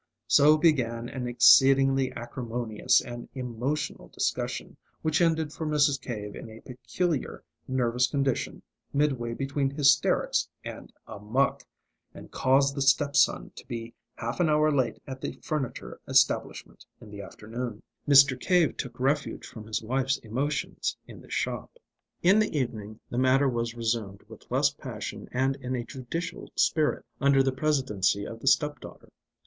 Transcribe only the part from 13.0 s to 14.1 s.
son to be